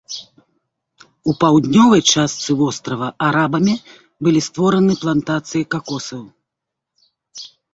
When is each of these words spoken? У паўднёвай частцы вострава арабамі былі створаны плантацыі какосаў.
У 1.31 1.35
паўднёвай 1.43 2.01
частцы 2.13 2.49
вострава 2.63 3.09
арабамі 3.27 3.75
былі 4.25 4.39
створаны 4.49 4.93
плантацыі 5.05 5.63
какосаў. 5.75 6.23